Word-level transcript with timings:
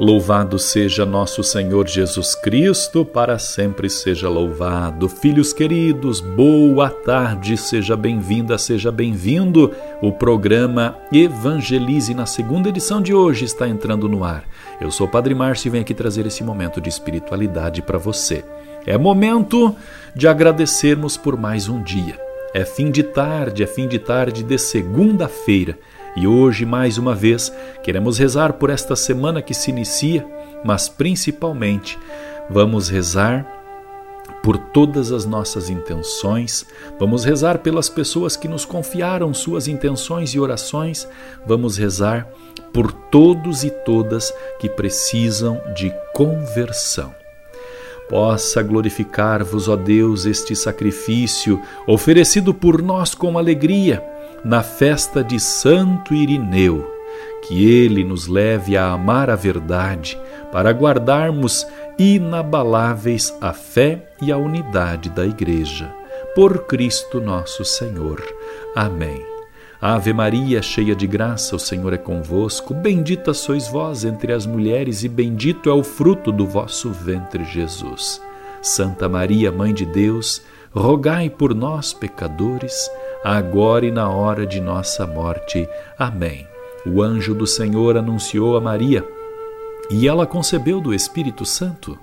Louvado 0.00 0.58
seja 0.58 1.04
nosso 1.04 1.44
Senhor 1.44 1.86
Jesus 1.86 2.34
Cristo, 2.34 3.04
para 3.04 3.38
sempre 3.38 3.90
seja 3.90 4.26
louvado. 4.26 5.06
Filhos 5.06 5.52
queridos, 5.52 6.18
boa 6.18 6.88
tarde, 6.88 7.58
seja 7.58 7.94
bem-vinda, 7.94 8.56
seja 8.56 8.90
bem-vindo. 8.90 9.70
O 10.00 10.10
programa 10.10 10.96
Evangelize 11.12 12.14
na 12.14 12.24
segunda 12.24 12.70
edição 12.70 13.02
de 13.02 13.12
hoje 13.12 13.44
está 13.44 13.68
entrando 13.68 14.08
no 14.08 14.24
ar. 14.24 14.44
Eu 14.80 14.90
sou 14.90 15.06
o 15.06 15.10
Padre 15.10 15.34
Márcio 15.34 15.68
e 15.68 15.70
venho 15.70 15.82
aqui 15.82 15.92
trazer 15.92 16.26
esse 16.26 16.42
momento 16.42 16.80
de 16.80 16.88
espiritualidade 16.88 17.82
para 17.82 17.98
você. 17.98 18.42
É 18.86 18.96
momento 18.96 19.76
de 20.16 20.26
agradecermos 20.26 21.18
por 21.18 21.36
mais 21.36 21.68
um 21.68 21.82
dia. 21.82 22.18
É 22.54 22.64
fim 22.64 22.90
de 22.90 23.02
tarde, 23.02 23.62
é 23.62 23.66
fim 23.66 23.86
de 23.86 23.98
tarde 23.98 24.42
de 24.42 24.56
segunda-feira. 24.56 25.78
E 26.14 26.26
hoje, 26.26 26.66
mais 26.66 26.98
uma 26.98 27.14
vez, 27.14 27.52
queremos 27.82 28.18
rezar 28.18 28.54
por 28.54 28.68
esta 28.68 28.94
semana 28.94 29.40
que 29.40 29.54
se 29.54 29.70
inicia, 29.70 30.26
mas 30.62 30.88
principalmente 30.88 31.98
vamos 32.50 32.88
rezar 32.88 33.46
por 34.42 34.58
todas 34.58 35.12
as 35.12 35.24
nossas 35.24 35.70
intenções, 35.70 36.66
vamos 36.98 37.24
rezar 37.24 37.58
pelas 37.58 37.88
pessoas 37.88 38.36
que 38.36 38.48
nos 38.48 38.64
confiaram 38.64 39.32
suas 39.32 39.68
intenções 39.68 40.34
e 40.34 40.40
orações, 40.40 41.08
vamos 41.46 41.78
rezar 41.78 42.28
por 42.72 42.92
todos 42.92 43.64
e 43.64 43.70
todas 43.70 44.34
que 44.58 44.68
precisam 44.68 45.60
de 45.74 45.94
conversão. 46.12 47.14
Possa 48.08 48.62
glorificar-vos, 48.62 49.68
ó 49.68 49.76
Deus, 49.76 50.26
este 50.26 50.54
sacrifício 50.54 51.62
oferecido 51.86 52.52
por 52.52 52.82
nós 52.82 53.14
com 53.14 53.38
alegria 53.38 54.02
na 54.44 54.62
festa 54.62 55.22
de 55.22 55.38
Santo 55.38 56.14
Irineu, 56.14 56.90
que 57.46 57.64
ele 57.64 58.04
nos 58.04 58.26
leve 58.26 58.76
a 58.76 58.90
amar 58.90 59.30
a 59.30 59.36
verdade, 59.36 60.18
para 60.50 60.70
guardarmos 60.70 61.66
inabaláveis 61.98 63.34
a 63.40 63.52
fé 63.52 64.10
e 64.20 64.30
a 64.32 64.36
unidade 64.36 65.08
da 65.10 65.24
Igreja. 65.24 65.92
Por 66.34 66.66
Cristo 66.66 67.20
nosso 67.20 67.64
Senhor. 67.64 68.22
Amém. 68.74 69.32
Ave 69.80 70.12
Maria, 70.12 70.62
cheia 70.62 70.94
de 70.94 71.06
graça, 71.06 71.56
o 71.56 71.58
Senhor 71.58 71.92
é 71.92 71.98
convosco. 71.98 72.72
Bendita 72.72 73.34
sois 73.34 73.66
vós 73.66 74.04
entre 74.04 74.32
as 74.32 74.46
mulheres, 74.46 75.02
e 75.02 75.08
bendito 75.08 75.68
é 75.68 75.72
o 75.72 75.82
fruto 75.82 76.30
do 76.30 76.46
vosso 76.46 76.90
ventre, 76.90 77.44
Jesus. 77.44 78.22
Santa 78.62 79.08
Maria, 79.08 79.50
Mãe 79.50 79.74
de 79.74 79.84
Deus, 79.84 80.40
rogai 80.72 81.28
por 81.28 81.52
nós, 81.52 81.92
pecadores, 81.92 82.88
agora 83.24 83.86
e 83.86 83.90
na 83.90 84.08
hora 84.08 84.46
de 84.46 84.60
nossa 84.60 85.06
morte. 85.06 85.68
Amém. 85.98 86.46
O 86.84 87.02
anjo 87.02 87.34
do 87.34 87.46
Senhor 87.46 87.96
anunciou 87.96 88.56
a 88.56 88.60
Maria, 88.60 89.04
e 89.90 90.08
ela 90.08 90.26
concebeu 90.26 90.80
do 90.80 90.92
Espírito 90.92 91.44
Santo. 91.44 91.98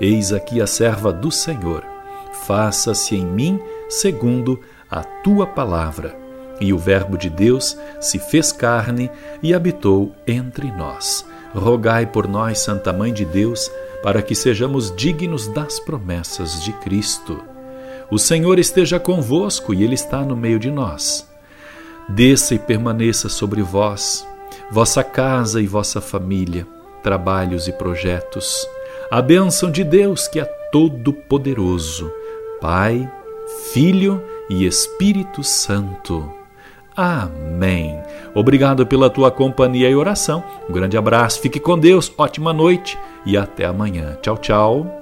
Eis 0.00 0.32
aqui 0.32 0.60
a 0.60 0.66
serva 0.66 1.12
do 1.12 1.30
Senhor. 1.30 1.84
Faça-se 2.44 3.14
em 3.16 3.24
mim 3.24 3.60
segundo 3.88 4.60
a 4.90 5.02
tua 5.02 5.46
palavra. 5.46 6.16
E 6.60 6.72
o 6.72 6.78
Verbo 6.78 7.16
de 7.16 7.28
Deus 7.28 7.76
se 8.00 8.18
fez 8.18 8.52
carne 8.52 9.10
e 9.42 9.54
habitou 9.54 10.14
entre 10.26 10.70
nós. 10.70 11.26
Rogai 11.54 12.06
por 12.06 12.28
nós, 12.28 12.60
Santa 12.60 12.92
Mãe 12.92 13.12
de 13.12 13.24
Deus, 13.24 13.70
para 14.02 14.22
que 14.22 14.34
sejamos 14.34 14.94
dignos 14.94 15.48
das 15.48 15.78
promessas 15.80 16.62
de 16.62 16.72
Cristo. 16.74 17.51
O 18.12 18.18
Senhor 18.18 18.58
esteja 18.58 19.00
convosco 19.00 19.72
e 19.72 19.82
Ele 19.82 19.94
está 19.94 20.20
no 20.20 20.36
meio 20.36 20.58
de 20.58 20.70
nós. 20.70 21.26
Desça 22.10 22.54
e 22.54 22.58
permaneça 22.58 23.30
sobre 23.30 23.62
vós, 23.62 24.28
vossa 24.70 25.02
casa 25.02 25.62
e 25.62 25.66
vossa 25.66 25.98
família, 25.98 26.66
trabalhos 27.02 27.68
e 27.68 27.72
projetos. 27.72 28.68
A 29.10 29.22
bênção 29.22 29.70
de 29.70 29.82
Deus, 29.82 30.28
que 30.28 30.38
é 30.38 30.44
todo-poderoso, 30.70 32.12
Pai, 32.60 33.10
Filho 33.72 34.22
e 34.50 34.66
Espírito 34.66 35.42
Santo. 35.42 36.30
Amém. 36.94 37.98
Obrigado 38.34 38.86
pela 38.86 39.08
tua 39.08 39.30
companhia 39.30 39.88
e 39.88 39.94
oração. 39.94 40.44
Um 40.68 40.72
grande 40.74 40.98
abraço, 40.98 41.40
fique 41.40 41.58
com 41.58 41.78
Deus, 41.78 42.12
ótima 42.18 42.52
noite 42.52 42.98
e 43.24 43.38
até 43.38 43.64
amanhã. 43.64 44.18
Tchau, 44.20 44.36
tchau. 44.36 45.01